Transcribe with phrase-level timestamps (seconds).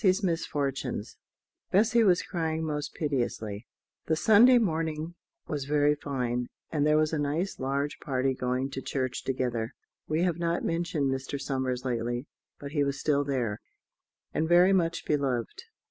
[0.01, 1.15] Bessy's Misfortunes
[1.71, 3.67] [Illustration: Bessy was crying most piteously]
[4.07, 5.13] The Sunday morning
[5.45, 9.75] was very fine, and there was a nice large party going to church together.
[10.07, 11.39] We have not mentioned Mr.
[11.39, 12.25] Somers lately,
[12.59, 13.61] but he was still there,
[14.33, 15.65] and very much beloved.